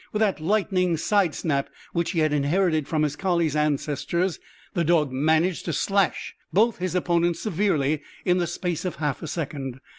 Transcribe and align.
With 0.11 0.21
that 0.21 0.39
lightning 0.39 0.97
side 0.97 1.35
snap 1.35 1.69
which 1.93 2.09
he 2.09 2.21
had 2.21 2.33
inherited 2.33 2.87
from 2.87 3.03
his 3.03 3.15
collie 3.15 3.51
ancestors, 3.55 4.39
the 4.73 4.83
dog 4.83 5.11
managed 5.11 5.65
to 5.65 5.73
slash 5.73 6.33
both 6.51 6.79
his 6.79 6.95
opponents 6.95 7.39
severely 7.39 8.01
in 8.25 8.39
the 8.39 8.47
space 8.47 8.83
of 8.83 8.95
half 8.95 9.21
a 9.21 9.27
second. 9.27 9.79